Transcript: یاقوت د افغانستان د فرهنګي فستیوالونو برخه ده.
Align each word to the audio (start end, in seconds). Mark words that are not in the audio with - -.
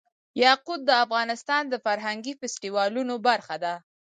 یاقوت 0.43 0.81
د 0.85 0.91
افغانستان 1.05 1.63
د 1.69 1.75
فرهنګي 1.85 2.33
فستیوالونو 2.39 3.15
برخه 3.27 3.55
ده. 3.63 3.73